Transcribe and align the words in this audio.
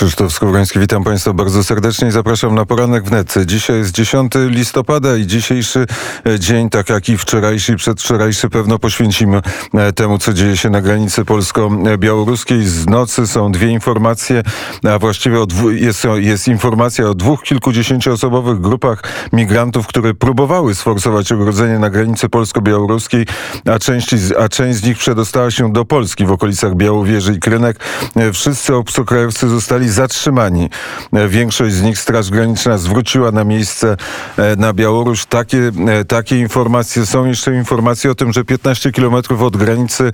Krzysztof 0.00 0.32
Skowroński, 0.32 0.78
witam 0.78 1.04
Państwa 1.04 1.32
bardzo 1.32 1.64
serdecznie 1.64 2.08
i 2.08 2.10
zapraszam 2.10 2.54
na 2.54 2.66
poranek 2.66 3.04
wnet. 3.04 3.34
Dzisiaj 3.46 3.78
jest 3.78 3.92
10 3.92 4.32
listopada 4.46 5.16
i 5.16 5.26
dzisiejszy 5.26 5.86
e, 6.26 6.38
dzień, 6.38 6.70
tak 6.70 6.88
jak 6.88 7.08
i 7.08 7.18
wczorajszy 7.18 7.72
i 7.72 7.76
przedwczorajszy, 7.76 8.50
pewno 8.50 8.78
poświęcimy 8.78 9.40
e, 9.74 9.92
temu, 9.92 10.18
co 10.18 10.32
dzieje 10.32 10.56
się 10.56 10.70
na 10.70 10.80
granicy 10.80 11.24
polsko-białoruskiej. 11.24 12.64
Z 12.64 12.86
nocy 12.86 13.26
są 13.26 13.52
dwie 13.52 13.68
informacje, 13.68 14.42
a 14.90 14.98
właściwie 14.98 15.38
jest, 15.70 16.06
jest 16.14 16.48
informacja 16.48 17.08
o 17.08 17.14
dwóch 17.14 17.42
kilkudziesięcioosobowych 17.42 18.60
grupach 18.60 19.02
migrantów, 19.32 19.86
które 19.86 20.14
próbowały 20.14 20.74
sforsować 20.74 21.32
ogrodzenie 21.32 21.78
na 21.78 21.90
granicy 21.90 22.28
polsko-białoruskiej, 22.28 23.26
a 23.64 23.78
część, 23.78 24.14
a 24.38 24.48
część 24.48 24.78
z 24.78 24.82
nich 24.84 24.98
przedostała 24.98 25.50
się 25.50 25.72
do 25.72 25.84
Polski 25.84 26.26
w 26.26 26.32
okolicach 26.32 26.74
Białowieży 26.74 27.34
i 27.34 27.40
Krynek. 27.40 27.80
E, 28.16 28.32
wszyscy 28.32 28.74
obcokrajowcy 28.74 29.48
zostali 29.48 29.89
zatrzymani. 29.90 30.70
E, 31.12 31.28
większość 31.28 31.74
z 31.74 31.82
nich 31.82 31.98
Straż 31.98 32.30
Graniczna 32.30 32.78
zwróciła 32.78 33.32
na 33.32 33.44
miejsce 33.44 33.96
e, 34.36 34.56
na 34.56 34.72
Białoruś. 34.72 35.26
Takie, 35.26 35.70
e, 35.88 36.04
takie 36.04 36.38
informacje 36.38 37.06
są. 37.06 37.26
Jeszcze 37.26 37.54
informacje 37.54 38.10
o 38.10 38.14
tym, 38.14 38.32
że 38.32 38.44
15 38.44 38.92
kilometrów 38.92 39.42
od 39.42 39.56
granicy 39.56 40.12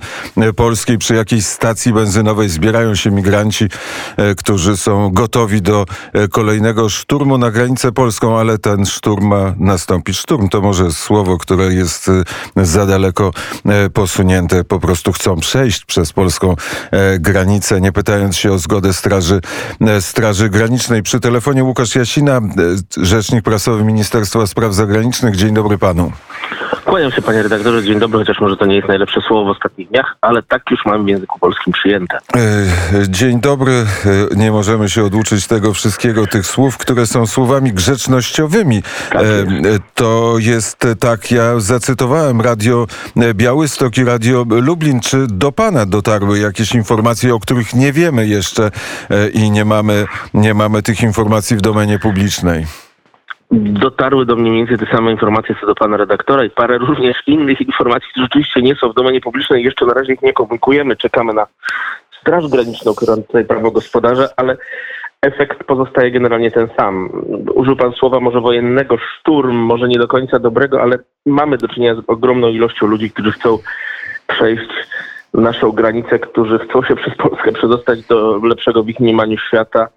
polskiej 0.55 0.97
przy 0.97 1.15
jakiejś 1.15 1.45
stacji 1.45 1.93
benzynowej 1.93 2.49
zbierają 2.49 2.95
się 2.95 3.11
migranci, 3.11 3.65
którzy 4.37 4.77
są 4.77 5.09
gotowi 5.09 5.61
do 5.61 5.85
kolejnego 6.31 6.89
szturmu 6.89 7.37
na 7.37 7.51
granicę 7.51 7.91
polską, 7.91 8.39
ale 8.39 8.57
ten 8.57 8.85
szturm 8.85 9.27
ma 9.27 9.53
nastąpić. 9.57 10.17
Szturm 10.17 10.49
to 10.49 10.61
może 10.61 10.91
słowo, 10.91 11.37
które 11.37 11.73
jest 11.73 12.11
za 12.55 12.85
daleko 12.85 13.31
posunięte. 13.93 14.63
Po 14.63 14.79
prostu 14.79 15.13
chcą 15.13 15.35
przejść 15.35 15.85
przez 15.85 16.13
polską 16.13 16.55
granicę, 17.19 17.81
nie 17.81 17.91
pytając 17.91 18.37
się 18.37 18.51
o 18.53 18.57
zgodę 18.57 18.93
Straży 18.93 19.41
Straży, 19.75 19.91
e, 19.91 20.01
Straży 20.01 20.49
Granicznej. 20.49 21.03
Przy 21.03 21.19
telefonie 21.19 21.63
Łukasz 21.63 21.95
Jasina, 21.95 22.37
e, 22.37 22.41
rzecznik 22.97 23.43
prasowy 23.43 23.83
Ministerstwa 23.83 24.47
Spraw 24.47 24.73
Zagranicznych. 24.73 25.35
Dzień 25.35 25.53
dobry 25.53 25.77
panu. 25.77 26.11
Kłaniam 26.87 27.11
się 27.11 27.21
panie 27.21 27.43
redaktorze, 27.43 27.83
dzień 27.83 27.99
dobry, 27.99 28.19
chociaż 28.19 28.39
może 28.39 28.57
to 28.57 28.65
nie 28.65 28.75
jest 28.75 28.87
najlepsze 28.87 29.21
słowo 29.21 29.45
w 29.45 29.57
ostatnich 29.57 29.89
dniach, 29.89 30.15
ale 30.21 30.43
tak 30.43 30.61
już 30.71 30.85
mam 30.85 31.05
w 31.05 31.07
języku 31.07 31.39
polskim 31.39 31.73
przyjęte. 31.73 32.17
E, 32.35 32.39
dzień 33.09 33.41
dobry, 33.41 33.85
nie 34.35 34.51
możemy 34.51 34.89
się 34.89 35.03
oduczyć 35.03 35.47
tego 35.47 35.73
wszystkiego, 35.73 36.27
tych 36.27 36.45
słów, 36.45 36.77
które 36.77 37.07
są 37.07 37.27
słowami 37.27 37.73
grzecznościowymi. 37.73 38.83
Tak 39.09 39.21
jest. 39.63 39.81
To 39.95 40.35
jest 40.39 40.87
tak, 40.99 41.31
ja 41.31 41.59
zacytowałem 41.59 42.41
Radio 42.41 42.87
Białystok 43.33 43.97
i 43.97 44.03
Radio 44.03 44.45
Lublin. 44.49 44.99
Czy 44.99 45.27
do 45.27 45.51
pana 45.51 45.85
dotarły 45.85 46.39
jakieś 46.39 46.75
informacje, 46.75 47.35
o 47.35 47.39
których 47.39 47.73
nie 47.73 47.93
wiemy 47.93 48.27
jeszcze 48.27 48.71
i 49.33 49.51
nie 49.51 49.65
mamy, 49.65 50.05
nie 50.33 50.53
mamy 50.53 50.83
tych 50.83 51.01
informacji 51.01 51.57
w 51.57 51.61
domenie 51.61 51.99
publicznej. 51.99 52.86
Dotarły 53.51 54.25
do 54.25 54.35
mnie 54.35 54.51
więcej 54.51 54.77
te 54.77 54.97
same 54.97 55.11
informacje 55.11 55.55
co 55.61 55.67
do 55.67 55.75
pana 55.75 55.97
redaktora 55.97 56.45
i 56.45 56.49
parę 56.49 56.77
również 56.87 57.17
innych 57.27 57.61
informacji, 57.61 58.09
które 58.09 58.25
rzeczywiście 58.25 58.61
nie 58.61 58.75
są 58.75 58.89
w 58.89 58.95
domenie 58.95 59.21
publicznej. 59.21 59.63
Jeszcze 59.63 59.85
na 59.85 59.93
razie 59.93 60.13
ich 60.13 60.21
nie 60.21 60.33
komunikujemy. 60.33 60.95
Czekamy 60.95 61.33
na 61.33 61.47
Straż 62.21 62.47
Graniczną, 62.47 62.95
która 62.95 63.15
tutaj 63.15 63.45
prawo 63.45 63.71
gospodarza, 63.71 64.29
ale 64.37 64.57
efekt 65.21 65.63
pozostaje 65.63 66.11
generalnie 66.11 66.51
ten 66.51 66.67
sam. 66.77 67.09
Użył 67.53 67.75
pan 67.75 67.91
słowa 67.91 68.19
może 68.19 68.41
wojennego, 68.41 68.97
szturm, 68.97 69.55
może 69.55 69.87
nie 69.87 69.99
do 69.99 70.07
końca 70.07 70.39
dobrego, 70.39 70.81
ale 70.81 70.99
mamy 71.25 71.57
do 71.57 71.67
czynienia 71.67 71.95
z 71.95 72.03
ogromną 72.07 72.47
ilością 72.47 72.87
ludzi, 72.87 73.11
którzy 73.11 73.31
chcą 73.31 73.57
przejść 74.27 74.69
naszą 75.33 75.71
granicę, 75.71 76.19
którzy 76.19 76.59
chcą 76.59 76.83
się 76.83 76.95
przez 77.01 77.15
Polskę 77.15 77.51
przedostać 77.51 78.07
do 78.07 78.39
lepszego 78.43 78.83
w 78.83 78.89
ich 78.89 78.99
mniemaniu 78.99 79.37
świata 79.37 79.87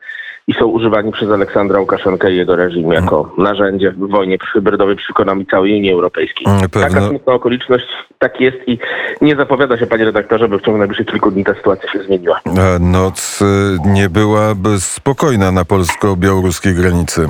i 0.50 0.54
są 0.54 0.66
używani 0.66 1.12
przez 1.12 1.30
Aleksandra 1.30 1.80
Łukaszenkę 1.80 2.32
i 2.32 2.36
jego 2.36 2.56
reżim 2.56 2.92
jako 2.92 3.34
narzędzie 3.38 3.90
w 3.90 4.08
wojnie 4.08 4.38
hybrydowej 4.52 4.96
przeciwko 4.96 5.24
nam 5.24 5.40
i 5.40 5.46
całej 5.46 5.78
Unii 5.78 5.92
Europejskiej. 5.92 6.46
Mm, 6.46 6.70
pewno. 6.70 6.88
Taka 6.88 7.08
smutna 7.08 7.32
okoliczność, 7.32 7.86
tak 8.18 8.40
jest 8.40 8.56
i 8.66 8.78
nie 9.20 9.36
zapowiada 9.36 9.78
się, 9.78 9.86
panie 9.86 10.04
redaktorze, 10.04 10.48
by 10.48 10.58
w 10.58 10.62
ciągu 10.62 10.78
najbliższych 10.78 11.06
kilku 11.06 11.30
dni 11.30 11.44
ta 11.44 11.54
sytuacja 11.54 11.92
się 11.92 12.02
zmieniła. 12.02 12.40
Noc 12.80 13.42
y, 13.42 13.44
nie 13.84 14.08
byłaby 14.08 14.80
spokojna 14.80 15.52
na 15.52 15.64
polsko-białoruskiej 15.64 16.74
granicy. 16.74 17.28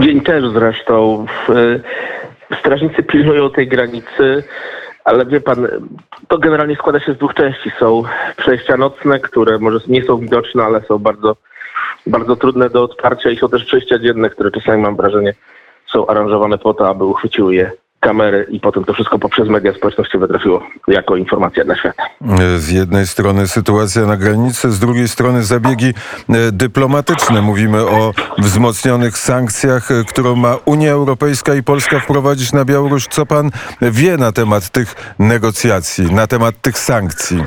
Dzień 0.00 0.20
też 0.20 0.44
zresztą. 0.52 1.26
Strażnicy 2.60 3.02
pilnują 3.02 3.50
tej 3.50 3.68
granicy. 3.68 4.44
Ale 5.04 5.26
wie 5.26 5.40
pan, 5.40 5.68
to 6.28 6.38
generalnie 6.38 6.76
składa 6.76 7.00
się 7.00 7.12
z 7.12 7.16
dwóch 7.16 7.34
części. 7.34 7.70
Są 7.78 8.02
przejścia 8.36 8.76
nocne, 8.76 9.20
które 9.20 9.58
może 9.58 9.78
nie 9.88 10.04
są 10.04 10.16
widoczne, 10.16 10.64
ale 10.64 10.80
są 10.80 10.98
bardzo, 10.98 11.36
bardzo 12.06 12.36
trudne 12.36 12.70
do 12.70 12.82
odparcia 12.82 13.30
i 13.30 13.36
są 13.36 13.48
też 13.48 13.64
przejścia 13.64 13.98
dzienne, 13.98 14.30
które 14.30 14.50
czasami 14.50 14.82
mam 14.82 14.96
wrażenie 14.96 15.34
są 15.92 16.06
aranżowane 16.06 16.58
po 16.58 16.74
to, 16.74 16.88
aby 16.88 17.04
uchwyciły 17.04 17.54
je 17.54 17.72
kamery 18.00 18.46
i 18.50 18.60
potem 18.60 18.84
to 18.84 18.92
wszystko 18.92 19.18
poprzez 19.18 19.48
media 19.48 19.72
społecznościowe 19.72 20.28
trafiło 20.28 20.62
jako 20.88 21.16
informacja 21.16 21.64
dla 21.64 21.76
świata. 21.76 22.02
Z 22.56 22.70
jednej 22.70 23.06
strony 23.06 23.48
sytuacja 23.48 24.06
na 24.06 24.16
granicy, 24.16 24.70
z 24.70 24.78
drugiej 24.78 25.08
strony 25.08 25.42
zabiegi 25.42 25.86
e, 26.28 26.52
dyplomatyczne. 26.52 27.42
Mówimy 27.42 27.80
o 27.82 28.12
wzmocnionych 28.38 29.18
sankcjach, 29.18 29.90
e, 29.90 30.04
którą 30.04 30.36
ma 30.36 30.56
Unia 30.64 30.92
Europejska 30.92 31.54
i 31.54 31.62
Polska 31.62 32.00
wprowadzić 32.00 32.52
na 32.52 32.64
Białoruś. 32.64 33.06
Co 33.06 33.26
pan 33.26 33.50
wie 33.82 34.16
na 34.16 34.32
temat 34.32 34.70
tych 34.70 35.14
negocjacji, 35.18 36.14
na 36.14 36.26
temat 36.26 36.54
tych 36.60 36.78
sankcji? 36.78 37.44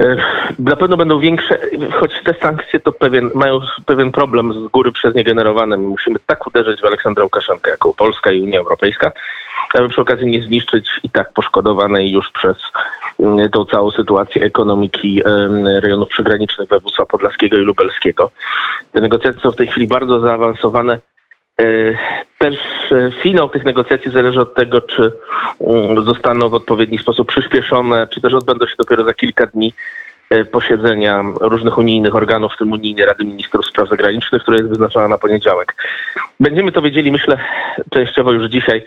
E, 0.00 0.16
na 0.58 0.76
pewno 0.76 0.96
będą 0.96 1.20
większe, 1.20 1.58
choć 1.92 2.12
te 2.24 2.34
sankcje 2.34 2.80
to 2.80 2.92
pewien, 2.92 3.30
mają 3.34 3.60
pewien 3.86 4.12
problem 4.12 4.52
z 4.52 4.68
góry 4.68 4.92
przez 4.92 5.14
nie 5.14 5.24
generowany. 5.24 5.78
Musimy 5.78 6.18
tak 6.26 6.46
uderzyć 6.46 6.80
w 6.80 6.84
Aleksandra 6.84 7.24
Łukaszenkę 7.24 7.70
jako 7.70 7.94
Polska 7.94 8.32
i 8.32 8.40
Unia 8.40 8.58
Europejska, 8.58 9.12
aby 9.74 9.88
przy 9.88 10.00
okazji 10.00 10.26
nie 10.26 10.42
zniszczyć 10.42 10.88
i 11.02 11.10
tak 11.10 11.32
poszkodowanej 11.32 12.10
już 12.10 12.30
przez 12.30 12.56
mm, 13.20 13.50
tą 13.50 13.64
całą 13.64 13.90
sytuację 13.90 14.42
ekonomiki 14.42 15.22
rejonów 15.80 16.08
przygranicznych 16.08 16.68
województwa 16.68 17.06
podlaskiego 17.06 17.56
i 17.56 17.60
lubelskiego. 17.60 18.30
Te 18.92 19.00
negocjacje 19.00 19.40
są 19.40 19.50
w 19.50 19.56
tej 19.56 19.66
chwili 19.66 19.86
bardzo 19.86 20.20
zaawansowane. 20.20 20.98
E, 21.60 21.64
też 22.38 22.56
e, 22.92 23.10
finał 23.22 23.48
tych 23.48 23.64
negocjacji 23.64 24.10
zależy 24.10 24.40
od 24.40 24.54
tego, 24.54 24.80
czy 24.80 25.12
mm, 25.60 26.04
zostaną 26.04 26.48
w 26.48 26.54
odpowiedni 26.54 26.98
sposób 26.98 27.28
przyspieszone, 27.28 28.06
czy 28.06 28.20
też 28.20 28.34
odbędą 28.34 28.66
się 28.66 28.74
dopiero 28.78 29.04
za 29.04 29.14
kilka 29.14 29.46
dni 29.46 29.72
e, 30.30 30.44
posiedzenia 30.44 31.24
różnych 31.40 31.78
unijnych 31.78 32.14
organów, 32.14 32.52
w 32.52 32.58
tym 32.58 32.72
Unijnej 32.72 33.06
Rady 33.06 33.24
Ministrów 33.24 33.66
Spraw 33.66 33.88
Zagranicznych, 33.88 34.42
która 34.42 34.56
jest 34.56 34.68
wyznaczona 34.68 35.08
na 35.08 35.18
poniedziałek. 35.18 35.74
Będziemy 36.40 36.72
to 36.72 36.82
wiedzieli, 36.82 37.12
myślę, 37.12 37.38
częściowo 37.90 38.32
już 38.32 38.50
dzisiaj 38.50 38.84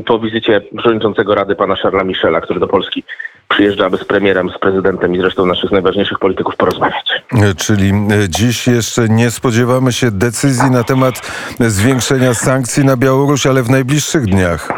po 0.00 0.18
wizycie 0.18 0.60
przewodniczącego 0.78 1.34
Rady 1.34 1.54
pana 1.54 1.76
Charlesa 1.76 2.04
Michela, 2.04 2.40
który 2.40 2.60
do 2.60 2.68
Polski 2.68 3.04
przyjeżdża, 3.48 3.86
aby 3.86 3.96
z 3.96 4.04
premierem, 4.04 4.50
z 4.50 4.58
prezydentem 4.58 5.14
i 5.14 5.18
zresztą 5.18 5.46
naszych 5.46 5.70
najważniejszych 5.70 6.18
polityków 6.18 6.56
porozmawiać. 6.56 7.22
Czyli 7.56 7.90
e, 7.90 8.28
dziś 8.28 8.66
jeszcze 8.66 9.08
nie 9.08 9.30
spodziewamy 9.30 9.92
się 9.92 10.10
decyzji 10.10 10.70
na 10.70 10.84
temat 10.84 11.14
zwiększenia 11.60 12.34
sankcji 12.34 12.84
na 12.84 12.96
Białoruś, 12.96 13.46
ale 13.46 13.62
w 13.62 13.70
najbliższych 13.70 14.26
dniach. 14.26 14.68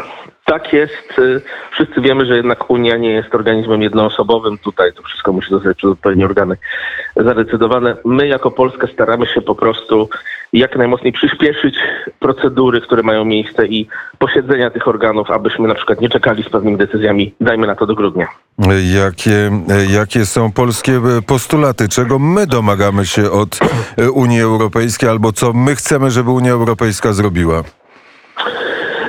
Tak 0.45 0.73
jest. 0.73 1.19
Y, 1.19 1.41
wszyscy 1.71 2.01
wiemy, 2.01 2.25
że 2.25 2.35
jednak 2.35 2.69
Unia 2.69 2.97
nie 2.97 3.11
jest 3.11 3.35
organizmem 3.35 3.81
jednoosobowym. 3.81 4.57
Tutaj 4.57 4.93
to 4.93 5.03
wszystko 5.03 5.33
musi 5.33 5.49
zostać 5.49 5.77
przez 5.77 5.91
odpowiednie 5.91 6.25
organy 6.25 6.57
zadecydowane. 7.15 7.97
My 8.05 8.27
jako 8.27 8.51
Polska 8.51 8.87
staramy 8.87 9.25
się 9.25 9.41
po 9.41 9.55
prostu 9.55 10.09
jak 10.53 10.75
najmocniej 10.75 11.13
przyspieszyć 11.13 11.75
procedury, 12.19 12.81
które 12.81 13.03
mają 13.03 13.25
miejsce 13.25 13.67
i 13.67 13.87
posiedzenia 14.19 14.69
tych 14.69 14.87
organów, 14.87 15.31
abyśmy 15.31 15.67
na 15.67 15.75
przykład 15.75 16.01
nie 16.01 16.09
czekali 16.09 16.43
z 16.43 16.49
pewnymi 16.49 16.77
decyzjami, 16.77 17.33
dajmy 17.41 17.67
na 17.67 17.75
to 17.75 17.85
do 17.85 17.95
grudnia. 17.95 18.27
Jakie, 18.93 19.51
jakie 19.89 20.25
są 20.25 20.51
polskie 20.51 21.01
postulaty? 21.27 21.89
Czego 21.89 22.19
my 22.19 22.47
domagamy 22.47 23.05
się 23.05 23.31
od 23.31 23.59
Unii 24.13 24.41
Europejskiej 24.41 25.09
albo 25.09 25.31
co 25.33 25.53
my 25.53 25.75
chcemy, 25.75 26.11
żeby 26.11 26.31
Unia 26.31 26.51
Europejska 26.51 27.13
zrobiła? 27.13 27.63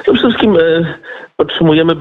Przede 0.07 0.19
wszystkim 0.19 0.57
e, 0.57 0.95
otrzymujemy, 1.39 1.93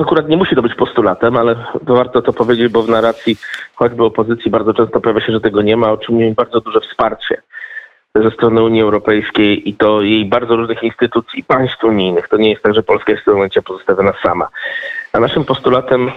akurat 0.00 0.28
nie 0.28 0.36
musi 0.36 0.56
to 0.56 0.62
być 0.62 0.74
postulatem, 0.74 1.36
ale 1.36 1.56
warto 1.82 2.22
to 2.22 2.32
powiedzieć, 2.32 2.68
bo 2.68 2.82
w 2.82 2.88
narracji 2.88 3.36
choćby 3.74 4.04
opozycji 4.04 4.50
bardzo 4.50 4.74
często 4.74 5.00
pojawia 5.00 5.26
się, 5.26 5.32
że 5.32 5.40
tego 5.40 5.62
nie 5.62 5.76
ma, 5.76 5.92
otrzymujemy 5.92 6.34
bardzo 6.34 6.60
duże 6.60 6.80
wsparcie 6.80 7.42
ze 8.14 8.30
strony 8.30 8.62
Unii 8.62 8.82
Europejskiej 8.82 9.68
i 9.68 9.74
to 9.74 10.02
jej 10.02 10.24
bardzo 10.24 10.56
różnych 10.56 10.82
instytucji, 10.82 11.44
państw 11.44 11.84
unijnych. 11.84 12.28
To 12.28 12.36
nie 12.36 12.50
jest 12.50 12.62
tak, 12.62 12.74
że 12.74 12.82
Polska 12.82 13.12
jest 13.12 13.22
w 13.22 13.24
tym 13.24 13.34
momencie 13.34 13.62
pozostawiona 13.62 14.12
sama. 14.22 14.48
A 15.12 15.20
naszym 15.20 15.44
postulatem 15.44 16.10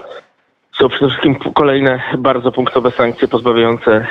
są 0.79 0.89
przede 0.89 1.07
wszystkim 1.07 1.35
kolejne 1.35 2.01
bardzo 2.17 2.51
punktowe 2.51 2.91
sankcje 2.91 3.27
pozbawiające 3.27 4.07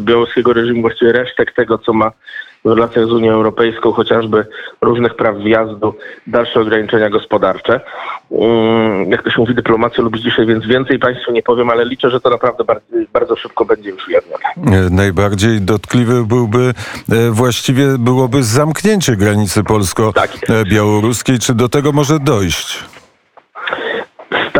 białoruskiego 0.00 0.52
reżimu, 0.52 0.80
właściwie 0.80 1.12
resztek 1.12 1.52
tego, 1.52 1.78
co 1.78 1.92
ma 1.92 2.10
w 2.64 2.68
relacjach 2.68 3.06
z 3.06 3.12
Unią 3.12 3.32
Europejską, 3.32 3.92
chociażby 3.92 4.46
różnych 4.80 5.14
praw 5.14 5.36
wjazdu, 5.36 5.94
dalsze 6.26 6.60
ograniczenia 6.60 7.10
gospodarcze. 7.10 7.80
Mm, 8.30 9.10
Jak 9.10 9.22
to 9.22 9.30
się 9.30 9.40
mówi, 9.40 9.54
dyplomacja 9.54 10.04
lubi 10.04 10.20
dzisiaj, 10.20 10.46
więc 10.46 10.66
więcej 10.66 10.98
Państwu 10.98 11.32
nie 11.32 11.42
powiem, 11.42 11.70
ale 11.70 11.84
liczę, 11.84 12.10
że 12.10 12.20
to 12.20 12.30
naprawdę 12.30 12.64
bardzo, 12.64 12.86
bardzo 13.12 13.36
szybko 13.36 13.64
będzie 13.64 13.90
już 13.90 14.08
ujawnione. 14.08 14.44
E, 14.86 14.90
Najbardziej 14.90 15.60
dotkliwy 15.60 16.26
byłby, 16.26 16.74
e, 17.12 17.30
właściwie 17.30 17.98
byłoby 17.98 18.42
zamknięcie 18.42 19.16
granicy 19.16 19.54
Tak 19.54 19.70
jest. 19.80 19.94
polsko-białoruskiej. 19.96 21.38
Czy 21.38 21.54
do 21.54 21.68
tego 21.68 21.92
może 21.92 22.18
dojść? 22.20 22.84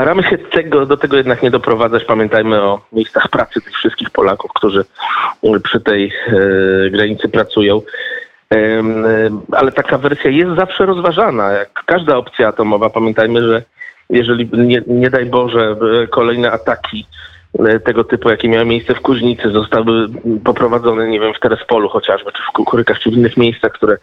Staramy 0.02 0.22
się 0.22 0.38
tego, 0.38 0.86
do 0.86 0.96
tego 0.96 1.16
jednak 1.16 1.42
nie 1.42 1.50
doprowadzać. 1.50 2.04
Pamiętajmy 2.04 2.62
o 2.62 2.80
miejscach 2.92 3.28
pracy 3.28 3.60
tych 3.60 3.74
wszystkich 3.74 4.10
Polaków, 4.10 4.50
którzy 4.54 4.84
przy 5.64 5.80
tej 5.80 6.12
e, 6.28 6.90
granicy 6.90 7.28
pracują. 7.28 7.82
Em, 8.50 9.04
ale 9.52 9.72
taka 9.72 9.98
wersja 9.98 10.30
jest 10.30 10.56
zawsze 10.56 10.86
rozważana. 10.86 11.52
Jak 11.52 11.84
każda 11.86 12.16
opcja 12.16 12.48
atomowa, 12.48 12.90
pamiętajmy, 12.90 13.42
że 13.42 13.62
jeżeli 14.10 14.50
nie, 14.52 14.82
nie 14.86 15.10
daj 15.10 15.26
Boże 15.26 15.76
e, 16.02 16.06
kolejne 16.06 16.52
ataki 16.52 17.06
e, 17.58 17.80
tego 17.80 18.04
typu, 18.04 18.30
jakie 18.30 18.48
miały 18.48 18.64
miejsce 18.64 18.94
w 18.94 19.00
Kuźnicy, 19.00 19.50
zostały 19.50 20.08
poprowadzone, 20.44 21.08
nie 21.08 21.20
wiem, 21.20 21.34
w 21.34 21.40
Terespolu 21.40 21.88
chociażby, 21.88 22.32
czy 22.32 22.42
w 22.42 22.52
Kukurykach, 22.52 22.98
czy 22.98 23.10
w 23.10 23.14
innych 23.14 23.36
miejscach, 23.36 23.72
które 23.72 23.96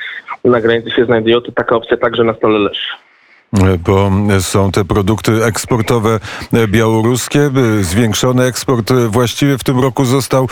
na 0.44 0.62
granicy 0.62 0.92
się 0.92 1.06
znajdują, 1.06 1.42
to 1.42 1.52
taka 1.52 1.76
opcja 1.76 1.98
także 1.98 2.24
na 2.24 2.34
stole 2.34 2.60
leży. 2.60 3.09
Bo 3.54 4.12
są 4.40 4.72
te 4.72 4.86
produkty 4.86 5.46
eksportowe 5.46 6.20
e, 6.54 6.68
białoruskie. 6.68 7.40
E, 7.40 7.84
Zwiększony 7.84 8.44
eksport 8.44 8.92
e, 8.92 9.08
właściwie 9.08 9.58
w 9.58 9.64
tym 9.64 9.80
roku 9.80 10.06
został 10.06 10.48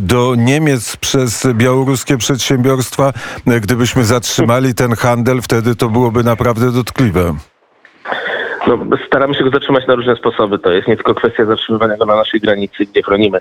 do 0.00 0.34
Niemiec 0.34 0.96
przez 0.96 1.46
białoruskie 1.54 2.16
przedsiębiorstwa. 2.16 3.12
Gdybyśmy 3.46 4.04
zatrzymali 4.04 4.74
ten 4.74 4.92
handel, 4.94 5.42
wtedy 5.42 5.76
to 5.76 5.88
byłoby 5.88 6.24
naprawdę 6.24 6.72
dotkliwe. 6.72 7.34
No, 8.66 8.78
staramy 9.06 9.34
się 9.34 9.44
go 9.44 9.50
zatrzymać 9.50 9.86
na 9.86 9.94
różne 9.94 10.16
sposoby. 10.16 10.58
To 10.58 10.70
jest 10.70 10.88
nie 10.88 10.96
tylko 10.96 11.14
kwestia 11.14 11.44
zatrzymywania 11.44 11.96
go 11.96 12.06
na 12.06 12.16
naszej 12.16 12.40
granicy, 12.40 12.86
gdzie 12.86 13.02
chronimy 13.02 13.40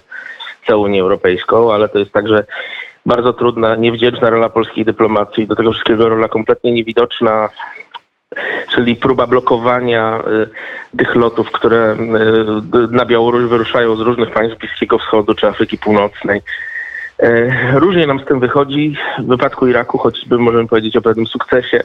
całą 0.67 0.83
Unię 0.83 1.01
Europejską, 1.01 1.73
ale 1.73 1.89
to 1.89 1.99
jest 1.99 2.11
także 2.11 2.45
bardzo 3.05 3.33
trudna, 3.33 3.75
niewdzięczna 3.75 4.29
rola 4.29 4.49
polskiej 4.49 4.85
dyplomacji. 4.85 5.47
Do 5.47 5.55
tego 5.55 5.71
wszystkiego 5.71 6.09
rola 6.09 6.27
kompletnie 6.27 6.71
niewidoczna, 6.71 7.49
czyli 8.69 8.95
próba 8.95 9.27
blokowania 9.27 10.23
y, 10.93 10.97
tych 10.97 11.15
lotów, 11.15 11.51
które 11.51 11.93
y, 11.93 12.95
na 12.95 13.05
Białoruś 13.05 13.49
wyruszają 13.49 13.95
z 13.95 13.99
różnych 13.99 14.31
państw 14.31 14.57
Bliskiego 14.57 14.97
Wschodu 14.97 15.35
czy 15.35 15.47
Afryki 15.47 15.77
Północnej. 15.77 16.41
Y, 17.23 17.51
Różnie 17.73 18.07
nam 18.07 18.19
z 18.19 18.25
tym 18.25 18.39
wychodzi. 18.39 18.95
W 19.19 19.27
wypadku 19.27 19.67
Iraku 19.67 19.97
choćby 19.97 20.37
możemy 20.37 20.67
powiedzieć 20.67 20.95
o 20.95 21.01
pewnym 21.01 21.27
sukcesie. 21.27 21.83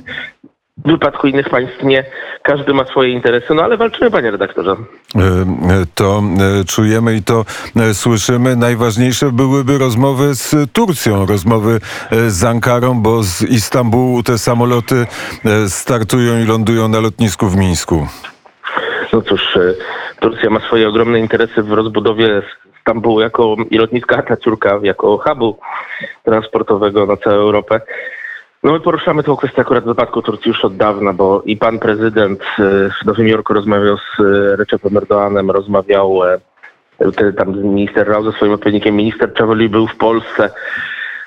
W 0.76 0.90
wypadku 0.90 1.26
innych 1.26 1.48
państw 1.48 1.82
nie. 1.82 2.04
Każdy 2.42 2.74
ma 2.74 2.84
swoje 2.84 3.10
interesy, 3.10 3.54
no 3.54 3.62
ale 3.62 3.76
walczymy, 3.76 4.10
panie 4.10 4.30
redaktorze. 4.30 4.70
E, 4.70 5.20
e, 5.20 5.84
To 5.94 6.22
e, 6.60 6.64
czujemy 6.64 7.16
i 7.16 7.22
to 7.22 7.44
słyszymy. 7.92 8.56
Najważniejsze 8.56 9.32
byłyby 9.32 9.78
rozmowy 9.78 10.34
z 10.34 10.72
Turcją, 10.72 11.26
rozmowy 11.26 11.80
z 12.28 12.44
Ankarą, 12.44 13.02
bo 13.02 13.22
z 13.22 13.42
Istambułu 13.42 14.22
te 14.22 14.38
samoloty 14.38 15.06
startują 15.68 16.40
i 16.40 16.44
lądują 16.44 16.88
na 16.88 17.00
lotnisku 17.00 17.46
w 17.46 17.56
Mińsku. 17.56 18.06
No 19.12 19.22
cóż, 19.22 19.58
Turcja 20.20 20.50
ma 20.50 20.60
swoje 20.60 20.88
ogromne 20.88 21.20
interesy 21.20 21.62
w 21.62 21.72
rozbudowie 21.72 22.42
Stambułu 22.80 23.20
jako 23.20 23.56
i 23.70 23.78
lotniska 23.78 24.16
Atatürka, 24.16 24.84
jako 24.84 25.18
hubu 25.18 25.58
transportowego 26.24 27.06
na 27.06 27.16
całą 27.16 27.36
Europę. 27.36 27.80
No 28.64 28.72
my 28.72 28.80
poruszamy 28.80 29.22
tę 29.22 29.34
kwestię 29.38 29.60
akurat 29.60 29.84
w 29.84 29.86
wypadku 29.86 30.22
Turcji 30.22 30.48
już 30.48 30.64
od 30.64 30.76
dawna, 30.76 31.12
bo 31.12 31.42
i 31.44 31.56
pan 31.56 31.78
prezydent 31.78 32.40
e, 32.42 32.62
w 32.90 33.06
Nowym 33.06 33.28
Jorku 33.28 33.54
rozmawiał 33.54 33.96
z 33.96 34.20
e, 34.20 34.56
Recepem 34.56 34.96
Erdoganem, 34.96 35.50
rozmawiał 35.50 36.24
e, 36.24 36.38
tam 37.36 37.58
minister 37.62 38.08
Rao 38.08 38.22
ze 38.22 38.32
swoim 38.32 38.52
odpowiednikiem, 38.52 38.96
minister 38.96 39.34
Czawoli 39.34 39.68
był 39.68 39.86
w 39.86 39.96
Polsce. 39.96 40.50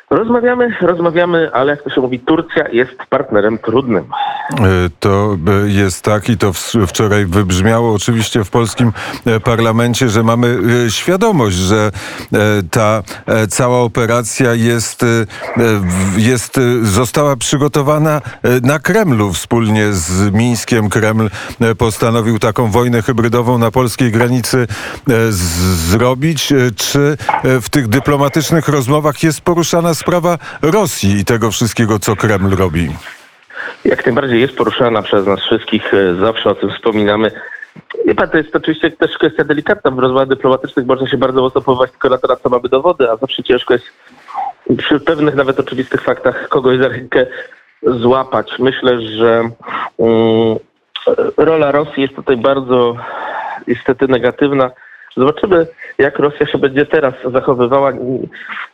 Rozmawiamy, 0.10 0.78
rozmawiamy, 0.82 1.54
ale 1.54 1.72
jak 1.72 1.82
to 1.82 1.90
się 1.90 2.02
mówi, 2.02 2.20
Turcja 2.20 2.68
jest 2.72 3.06
partnerem 3.10 3.58
trudnym. 3.58 4.04
E, 4.52 4.90
To 5.00 5.38
e, 5.66 5.70
jest 5.70 6.02
tak 6.02 6.30
i 6.30 6.38
to 6.38 6.54
wczoraj 6.88 7.26
wybrzmiało 7.26 7.94
oczywiście 7.94 8.44
w 8.44 8.50
polskim 8.50 8.94
e, 9.26 9.40
parlamencie, 9.40 10.10
że 10.10 10.24
mamy 10.24 10.60
świadomość, 10.90 11.58
że 11.58 11.92
ta 12.72 13.04
cała 13.50 13.80
operacja 13.80 14.54
jest, 14.54 15.06
jest, 16.18 16.60
została 16.84 17.36
przygotowana 17.36 18.22
na 18.62 18.80
Kremlu 18.80 19.34
wspólnie 19.34 19.94
z 19.94 20.34
Mińskiem. 20.34 20.90
Kreml 20.90 21.30
postanowił 21.78 22.40
taką 22.40 22.72
wojnę 22.72 23.02
hybrydową 23.02 23.58
na 23.58 23.72
polskiej 23.72 24.12
granicy 24.12 24.68
zrobić. 25.90 26.54
Czy 26.76 27.18
w 27.44 27.70
tych 27.70 27.88
dyplomatycznych 27.88 28.68
rozmowach 28.68 29.24
jest 29.24 29.42
poruszana 29.42 29.94
sprawa 29.94 30.38
Rosji 30.62 31.18
i 31.18 31.26
tego 31.26 31.52
wszystkiego, 31.52 32.00
co 32.00 32.16
Kreml 32.16 32.56
robi? 32.56 32.90
Jak 33.86 34.06
najbardziej 34.06 34.42
jest 34.42 34.56
poruszana 34.56 35.02
przez 35.02 35.26
nas 35.28 35.40
wszystkich, 35.40 35.94
e, 35.94 36.16
zawsze 36.16 36.50
o 36.50 36.56
tym 36.56 36.70
wspominamy. 36.70 37.32
Wie 38.06 38.16
pan, 38.16 38.30
to 38.30 38.38
jest 38.38 38.56
oczywiście 38.56 38.92
też 38.92 39.18
kwestia 39.18 39.44
delikatna. 39.44 39.92
W 39.92 40.00
rozmowach 40.00 40.28
dyplomatycznych 40.28 40.86
można 40.86 41.08
się 41.08 41.18
bardzo 41.18 41.42
mocno 41.42 41.62
powołać 41.62 41.92
tylko 41.92 42.10
na 42.10 42.18
to, 42.18 42.28
na 42.28 42.36
co 42.36 42.50
mamy 42.50 42.70
dowody, 42.70 43.12
a 43.12 43.18
zawsze 43.18 43.44
ciężko 43.44 43.74
jest 43.74 43.86
przy 44.78 45.00
pewnych 45.00 45.36
nawet 45.36 45.60
oczywistych 45.60 46.02
faktach 46.02 46.50
kogoś 46.50 46.80
za 46.80 46.88
rękę 46.88 47.26
złapać. 47.84 48.52
Myślę, 48.60 49.02
że 49.02 49.50
mm, 50.00 50.58
rola 51.38 51.72
Rosji 51.72 52.02
jest 52.02 52.16
tutaj 52.16 52.38
bardzo 52.38 52.96
niestety 53.68 54.08
negatywna. 54.08 54.72
Zobaczymy, 55.18 55.68
jak 55.98 56.20
Rosja 56.20 56.46
się 56.48 56.58
będzie 56.58 56.86
teraz 56.86 57.14
zachowywała. 57.34 57.92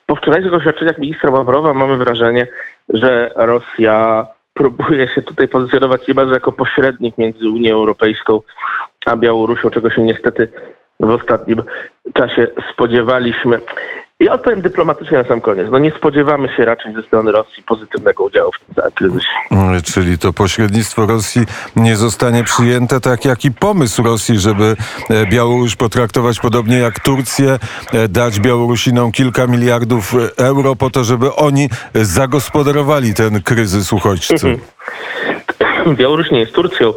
Po 0.06 0.16
wczorajszych 0.16 0.54
oświadczeniach 0.54 0.98
ministra 0.98 1.32
Ławrowa 1.32 1.74
mamy 1.74 1.98
wrażenie, 1.98 2.48
że 2.90 3.32
Rosja 3.36 4.28
próbuje 4.54 5.08
się 5.08 5.22
tutaj 5.22 5.48
pozycjonować 5.48 6.08
niemalże 6.08 6.34
jako 6.34 6.52
pośrednik 6.52 7.18
między 7.18 7.50
Unią 7.50 7.74
Europejską 7.74 8.42
a 9.06 9.16
Białorusią, 9.16 9.70
czego 9.70 9.90
się 9.90 10.02
niestety 10.02 10.48
w 11.00 11.10
ostatnim 11.10 11.64
czasie 12.14 12.48
spodziewaliśmy. 12.74 13.60
I 14.20 14.30
odpowiem 14.30 14.62
dyplomatycznie 14.62 15.18
na 15.18 15.24
sam 15.24 15.42
koniec. 15.42 15.68
No 15.72 15.80
nie 15.80 15.92
spodziewamy 15.92 16.50
się 16.58 16.66
raczej 16.66 16.94
ze 16.94 17.04
strony 17.04 17.32
Rosji 17.32 17.64
pozytywnego 17.64 18.24
udziału 18.24 18.52
w 18.52 18.76
tym 18.76 18.92
kryzysie. 18.96 19.28
Mm, 19.52 19.82
Czyli 19.82 20.18
to 20.18 20.34
pośrednictwo 20.34 21.06
Rosji 21.06 21.42
nie 21.76 21.96
zostanie 21.96 22.44
przyjęte, 22.44 23.00
tak 23.00 23.26
jak 23.26 23.46
i 23.46 23.52
pomysł 23.52 24.04
Rosji, 24.04 24.40
żeby 24.40 24.76
e, 25.10 25.26
Białoruś 25.26 25.76
potraktować 25.76 26.40
podobnie 26.40 26.78
jak 26.78 27.00
Turcję, 27.00 27.60
e, 27.94 28.08
dać 28.08 28.40
Białorusinom 28.40 29.12
kilka 29.12 29.48
miliardów 29.48 30.14
e, 30.16 30.46
euro 30.46 30.76
po 30.76 30.90
to, 30.90 31.04
żeby 31.04 31.34
oni 31.36 31.70
zagospodarowali 31.94 33.14
ten 33.14 33.42
kryzys 33.42 33.94
uchodźcy. 33.94 34.60
Białoruś 35.96 36.32
nie 36.32 36.40
jest 36.40 36.54
Turcją, 36.54 36.94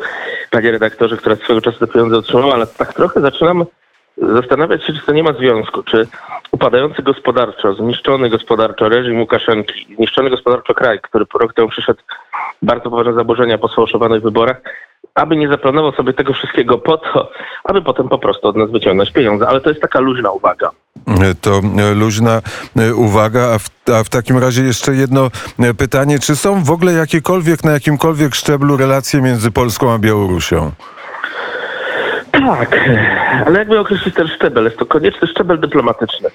panie 0.50 0.70
redaktorze, 0.70 1.16
która 1.16 1.36
swego 1.36 1.60
czasu 1.60 1.78
te 1.78 1.86
pieniądze 1.86 2.16
otrzymała, 2.16 2.54
ale 2.54 2.66
tak 2.66 2.94
trochę 2.94 3.20
zaczynam 3.20 3.64
zastanawiać 4.18 4.84
się, 4.84 4.92
czy 4.92 5.06
to 5.06 5.12
nie 5.12 5.22
ma 5.22 5.32
związku, 5.32 5.82
czy 5.82 6.06
upadający 6.50 7.02
gospodarczo, 7.02 7.74
zniszczony 7.74 8.30
gospodarczo 8.30 8.88
reżim 8.88 9.20
Łukaszenki, 9.20 9.94
zniszczony 9.96 10.30
gospodarczo 10.30 10.74
kraj, 10.74 11.00
który 11.02 11.26
po 11.26 11.38
rok 11.38 11.54
temu 11.54 11.68
przyszedł 11.68 12.00
bardzo 12.62 12.90
poważne 12.90 13.14
zaburzenia 13.14 13.58
po 13.58 13.68
sfałszowanych 13.68 14.22
wyborach, 14.22 14.60
aby 15.14 15.36
nie 15.36 15.48
zaplanował 15.48 15.92
sobie 15.92 16.12
tego 16.12 16.32
wszystkiego 16.32 16.78
po 16.78 16.98
to, 16.98 17.30
aby 17.64 17.82
potem 17.82 18.08
po 18.08 18.18
prostu 18.18 18.48
od 18.48 18.56
nas 18.56 18.70
wyciągnąć 18.70 19.12
pieniądze. 19.12 19.48
Ale 19.48 19.60
to 19.60 19.70
jest 19.70 19.82
taka 19.82 20.00
luźna 20.00 20.30
uwaga. 20.30 20.70
To 21.40 21.60
luźna 21.94 22.42
e, 22.76 22.94
uwaga, 22.94 23.54
a 23.54 23.58
w, 23.58 23.68
a 24.00 24.04
w 24.04 24.08
takim 24.08 24.38
razie 24.38 24.62
jeszcze 24.62 24.94
jedno 24.94 25.30
e, 25.58 25.74
pytanie. 25.74 26.18
Czy 26.18 26.36
są 26.36 26.64
w 26.64 26.70
ogóle 26.70 26.92
jakiekolwiek, 26.92 27.64
na 27.64 27.72
jakimkolwiek 27.72 28.34
szczeblu 28.34 28.76
relacje 28.76 29.22
między 29.22 29.50
Polską 29.50 29.92
a 29.92 29.98
Białorusią? 29.98 30.72
Tak, 32.46 32.90
ale 33.46 33.58
jakby 33.58 33.78
określić 33.78 34.14
ten 34.14 34.28
szczebel? 34.28 34.64
Jest 34.64 34.76
to 34.76 34.86
konieczny 34.86 35.28
szczebel 35.28 35.60
dyplomatyczny. 35.60 36.28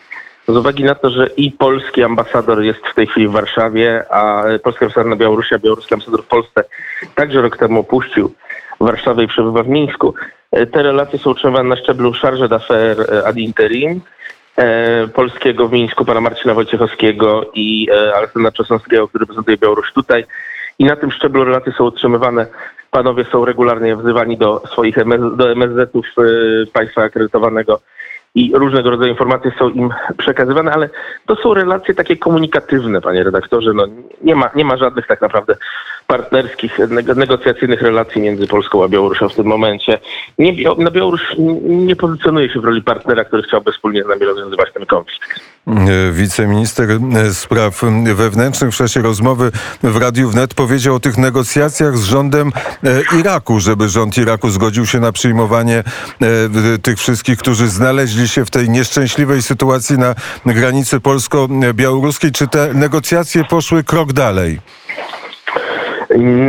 Z 0.48 0.58
uwagi 0.58 0.84
na 0.84 0.96
to, 0.96 1.10
że 1.10 1.28
i 1.28 1.52
polski 1.52 2.04
ambasador 2.04 2.62
jest 2.62 2.88
w 2.88 2.96
tej 2.96 3.08
chwili 3.08 3.28
w 3.28 3.32
Warszawie, 3.32 4.06
a 4.10 4.44
polski 4.64 4.86
ambasador 4.86 5.10
na 5.10 5.16
Białorusi, 5.16 5.56
a 5.56 5.60
białoruski 5.60 5.94
ambasador 5.94 6.24
w 6.24 6.28
Polsce 6.28 6.64
także 7.16 7.42
rok 7.42 7.58
temu 7.58 7.80
opuścił 7.80 8.34
Warszawę 8.80 9.24
i 9.24 9.28
przebywa 9.28 9.64
w 9.64 9.68
Mińsku. 9.68 10.14
E, 10.52 10.66
Te 10.66 10.84
relacje 10.84 11.20
są 11.20 11.30
utrzymywane 11.30 11.70
na 11.70 11.76
szczeblu 11.76 12.14
charge 12.14 12.48
d'affaires 12.48 13.14
e, 13.14 13.28
ad 13.28 13.38
interim 13.38 14.02
e, 14.58 15.08
polskiego 15.08 15.68
w 15.68 15.72
Mińsku, 15.72 16.06
pana 16.06 16.22
Marcina 16.22 16.54
Wojciechowskiego 16.54 17.52
i 17.54 17.88
Aleksandra 18.16 18.52
Czosnowskiego, 18.52 19.08
który 19.08 19.26
prezentuje 19.26 19.58
Białoruś 19.58 19.94
tutaj. 19.94 20.26
I 20.80 20.86
na 20.86 20.96
tym 20.96 21.12
szczeblu 21.12 21.44
relacje 21.44 21.74
są 21.74 21.84
utrzymywane. 21.84 22.48
Panowie 22.92 23.26
są 23.32 23.46
regularnie 23.46 23.96
wzywani 23.96 24.38
do 24.38 24.64
swoich 24.72 24.98
MS, 24.98 25.22
do 25.36 25.52
MSZ-ów 25.52 26.06
e, 26.18 26.22
państwa 26.74 27.04
akredytowanego 27.04 27.82
i 28.36 28.52
różnego 28.56 28.90
rodzaju 28.90 29.12
informacje 29.12 29.52
są 29.60 29.70
im 29.70 29.90
przekazywane, 30.18 30.72
ale 30.72 30.90
to 31.26 31.36
są 31.36 31.54
relacje 31.54 31.94
takie 31.94 32.18
komunikatywne, 32.18 33.02
panie 33.02 33.24
redaktorze. 33.24 33.74
No, 33.74 33.88
nie, 34.22 34.36
ma, 34.36 34.50
nie 34.56 34.66
ma 34.66 34.78
żadnych 34.78 35.08
tak 35.08 35.22
naprawdę 35.22 35.56
partnerskich, 36.12 36.80
neg- 36.80 37.16
negocjacyjnych 37.18 37.82
relacji 37.82 38.22
między 38.22 38.48
Polską 38.48 38.84
a 38.84 38.88
Białorusią 38.88 39.30
w 39.30 39.36
tym 39.36 39.46
momencie. 39.46 40.00
Nie, 40.40 40.54
Białoruś 40.92 41.22
nie 41.64 41.96
pozycjonuje 41.96 42.50
się 42.50 42.60
w 42.60 42.66
roli 42.66 42.82
partnera, 42.82 43.26
który 43.26 43.44
chciałby 43.44 43.72
wspólnie 43.72 44.04
z 44.04 44.08
nami 44.08 44.26
rozwiązywać 44.26 44.74
ten 44.74 44.86
konflikt. 44.86 45.30
E, 45.68 46.12
Wiceminister 46.12 46.90
e, 46.92 47.34
spraw 47.34 47.82
wewnętrznych 48.16 48.72
w 48.72 48.78
czasie 48.78 49.02
rozmowy 49.02 49.52
w 49.84 49.98
Radiu 49.98 50.30
Wnet 50.30 50.54
powiedział 50.54 50.96
o 50.96 51.00
tych 51.00 51.18
negocjacjach 51.18 51.98
z 51.98 52.04
rządem 52.04 52.52
e, 52.84 53.20
Iraku, 53.20 53.60
żeby 53.60 53.90
rząd 53.90 54.18
Iraku 54.18 54.50
zgodził 54.50 54.86
się 54.86 55.00
na 55.00 55.12
przyjmowanie 55.12 55.84
tych 56.82 56.98
wszystkich, 56.98 57.40
którzy 57.40 57.68
znaleźli 57.68 58.28
się 58.28 58.46
w 58.46 58.50
tej 58.50 58.70
nieszczęśliwej 58.70 59.42
sytuacji 59.42 59.98
na 59.98 60.16
granicy 60.46 61.00
polsko-białoruskiej. 61.00 62.32
Czy 62.32 62.48
te 62.48 62.74
negocjacje 62.74 63.44
poszły 63.44 63.84
krok 63.84 64.14
dalej? 64.14 64.60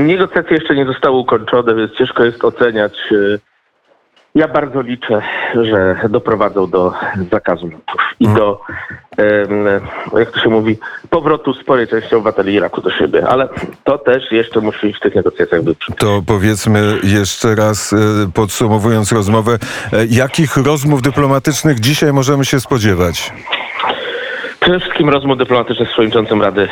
Negocjacje 0.06 0.56
jeszcze 0.56 0.74
nie 0.74 0.86
zostały 0.86 1.16
ukończone, 1.16 1.74
więc 1.74 1.92
ciężko 1.92 2.24
jest 2.24 2.44
oceniać. 2.44 2.92
y, 3.12 3.38
Ja 4.34 4.48
bardzo 4.48 4.80
liczę, 4.82 5.22
że 5.62 5.96
doprowadzą 6.08 6.70
do 6.70 6.92
zakazu 7.32 7.66
lotów 7.66 8.00
i 8.20 8.28
do, 8.28 8.60
em, 9.16 9.64
jak 10.18 10.30
to 10.30 10.40
się 10.40 10.48
mówi, 10.48 10.78
powrotu 11.10 11.54
sporej 11.54 11.88
części 11.88 12.14
obywateli 12.14 12.54
Iraku 12.54 12.80
do 12.80 12.90
siebie. 12.90 13.28
Ale 13.28 13.48
to 13.84 13.98
też 13.98 14.32
jeszcze 14.32 14.60
musi 14.60 14.92
w 14.92 15.00
tych 15.00 15.14
negocjacjach 15.14 15.62
być. 15.62 15.78
To 15.98 16.22
powiedzmy 16.26 16.98
jeszcze 17.02 17.54
raz, 17.54 17.92
e, 17.92 17.96
podsumowując 18.34 19.12
rozmowę, 19.12 19.58
e, 19.92 20.06
jakich 20.06 20.56
rozmów 20.56 21.02
dyplomatycznych 21.02 21.80
dzisiaj 21.80 22.12
możemy 22.12 22.44
się 22.44 22.60
spodziewać? 22.60 23.32
Przede 24.62 24.80
wszystkim 24.80 25.08
rozmów 25.08 25.38
dyplomatycznych 25.38 25.88
z 25.88 25.92
przewodniczącym 25.92 26.42
Rady 26.42 26.68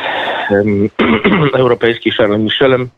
Europejskiej, 1.54 2.12
Charlesem 2.12 2.44
Michelem. 2.44 2.88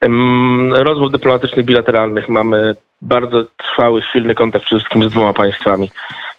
Em, 0.00 0.74
Rozmów 0.74 1.12
dyplomatycznych 1.12 1.66
bilateralnych 1.66 2.28
mamy 2.28 2.76
bardzo 3.02 3.44
trwały, 3.56 4.02
silny 4.02 4.34
kontakt 4.34 4.64
przede 4.64 4.80
wszystkim 4.80 5.08
z 5.08 5.12
dwoma 5.12 5.32
państwami, 5.32 5.90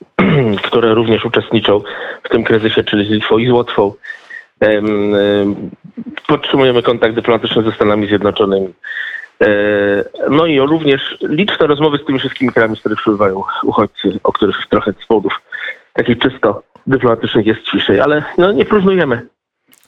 które 0.68 0.94
również 0.94 1.26
uczestniczą 1.26 1.82
w 2.24 2.30
tym 2.30 2.44
kryzysie, 2.44 2.84
czyli 2.84 3.08
z 3.08 3.10
Litwą 3.10 3.38
i 3.38 3.48
z 3.48 3.52
Łotwą. 3.52 3.94
Em, 4.60 5.16
em, 5.16 5.70
Podtrzymujemy 6.28 6.82
kontakt 6.84 7.16
dyplomatyczny 7.16 7.64
ze 7.64 7.72
Stanami 7.72 8.08
Zjednoczonymi. 8.08 8.74
E, 9.42 9.48
No 10.30 10.46
i 10.46 10.60
również 10.60 11.18
liczne 11.22 11.68
rozmowy 11.68 11.98
z 11.98 12.06
tymi 12.06 12.20
wszystkimi 12.20 12.52
krajami, 12.52 12.76
z 12.76 12.80
których 12.80 13.00
przybywają 13.00 13.44
uchodźcy, 13.64 14.20
o 14.24 14.32
których 14.32 14.56
trochę 14.70 14.94
z 15.04 15.06
powodów 15.06 15.42
takich 15.94 16.20
czysto 16.20 16.64
dyplomatycznych 16.88 17.46
jest 17.46 17.62
ciszej, 17.72 18.00
ale 18.00 18.24
no, 18.38 18.52
nie 18.52 18.66
próżnujemy. 18.66 19.28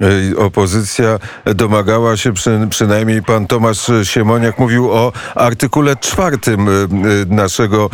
E, 0.01 0.37
Opozycja 0.37 1.19
domagała 1.45 2.17
się, 2.17 2.33
przy, 2.33 2.59
przynajmniej 2.69 3.23
pan 3.23 3.47
Tomasz 3.47 3.91
Siemoniak 4.03 4.59
mówił 4.59 4.91
o 4.91 5.11
artykule 5.35 5.95
czwartym 5.95 6.67
e, 6.67 6.71
e, 6.71 7.35
naszego 7.35 7.89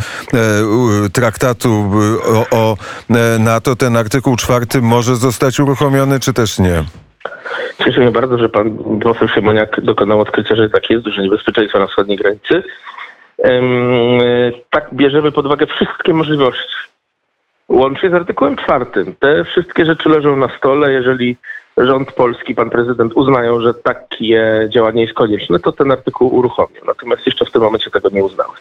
traktatu 1.12 1.90
o, 2.26 2.56
o 2.58 2.76
NATO. 3.38 3.76
Ten 3.76 3.96
artykuł 3.96 4.36
czwarty 4.36 4.82
może 4.82 5.16
zostać 5.16 5.60
uruchomiony, 5.60 6.20
czy 6.20 6.32
też 6.32 6.58
nie? 6.58 6.84
Cieszę 7.84 8.00
mnie 8.00 8.10
bardzo, 8.10 8.38
że 8.38 8.48
pan 8.48 8.78
poseł 9.02 9.28
Siemoniak 9.28 9.80
dokonał 9.80 10.20
odkrycia, 10.20 10.56
że 10.56 10.70
tak 10.70 10.90
jest, 10.90 11.04
duże 11.04 11.22
niebezpieczeństwo 11.22 11.78
na 11.78 11.86
wschodniej 11.86 12.18
granicy. 12.18 12.62
Tak 14.70 14.94
bierzemy 14.94 15.32
pod 15.32 15.46
uwagę 15.46 15.66
wszystkie 15.66 16.14
możliwości. 16.14 16.74
Łącznie 17.68 18.10
z 18.10 18.14
artykułem 18.14 18.56
czwartym. 18.56 19.14
Te 19.20 19.44
wszystkie 19.44 19.86
rzeczy 19.86 20.08
leżą 20.08 20.36
na 20.36 20.58
stole. 20.58 20.92
Jeżeli 20.92 21.36
rząd 21.76 22.12
polski, 22.12 22.54
pan 22.54 22.70
prezydent 22.70 23.12
uznają, 23.14 23.60
że 23.60 23.74
takie 23.74 24.68
działanie 24.72 25.02
jest 25.02 25.14
konieczne, 25.14 25.58
to 25.58 25.72
ten 25.72 25.92
artykuł 25.92 26.34
uruchomią. 26.34 26.80
Natomiast 26.86 27.26
jeszcze 27.26 27.44
w 27.44 27.50
tym 27.50 27.62
momencie 27.62 27.90
tego 27.90 28.08
nie 28.08 28.24
uznały. 28.24 28.54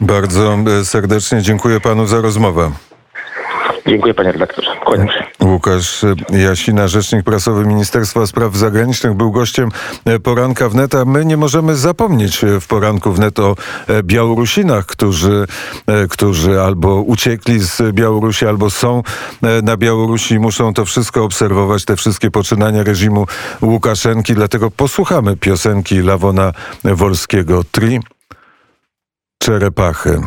Bardzo 0.00 0.56
e, 0.80 0.84
serdecznie 0.84 1.42
dziękuję 1.42 1.80
panu 1.80 2.06
za 2.06 2.20
rozmowę. 2.20 2.70
Dziękuję 3.86 4.14
panie 4.14 4.32
redaktorze. 4.32 4.70
Kłaniam 4.84 5.08
się. 5.08 5.24
Łukasz 5.40 6.04
Jasina, 6.30 6.88
rzecznik 6.88 7.24
prasowy 7.24 7.66
Ministerstwa 7.66 8.26
Spraw 8.26 8.56
Zagranicznych, 8.56 9.14
był 9.14 9.32
gościem 9.32 9.68
poranka 10.22 10.68
wnet, 10.68 10.94
a 10.94 11.04
my 11.04 11.24
nie 11.24 11.36
możemy 11.36 11.76
zapomnieć 11.76 12.40
w 12.60 12.66
poranku 12.66 13.12
wnet 13.12 13.38
o 13.38 13.56
e, 13.88 14.02
Białorusinach, 14.02 14.86
którzy, 14.86 15.46
e, 15.86 16.08
którzy 16.08 16.60
albo 16.60 17.02
uciekli 17.02 17.58
z 17.58 17.92
Białorusi, 17.92 18.46
albo 18.46 18.70
są 18.70 19.02
e, 19.42 19.62
na 19.62 19.76
Białorusi 19.76 20.34
i 20.34 20.38
muszą 20.38 20.74
to 20.74 20.84
wszystko 20.84 21.24
obserwować, 21.24 21.84
te 21.84 21.96
wszystkie 21.96 22.30
poczynania 22.30 22.82
reżimu 22.82 23.26
Łukaszenki. 23.62 24.34
Dlatego 24.34 24.70
posłuchamy 24.70 25.36
piosenki 25.36 26.02
Lawona 26.02 26.52
Wolskiego 26.84 27.62
Tri 27.72 28.00
Czerepachy. 29.38 30.20